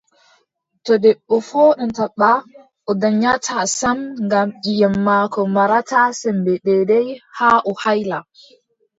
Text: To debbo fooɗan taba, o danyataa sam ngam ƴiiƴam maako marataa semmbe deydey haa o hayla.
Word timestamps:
To 0.85 0.93
debbo 1.03 1.35
fooɗan 1.47 1.91
taba, 1.97 2.31
o 2.89 2.91
danyataa 3.01 3.65
sam 3.79 3.97
ngam 4.25 4.47
ƴiiƴam 4.63 4.95
maako 5.05 5.39
marataa 5.55 6.07
semmbe 6.19 6.53
deydey 6.65 7.07
haa 7.37 7.57
o 7.69 7.71
hayla. 7.81 8.17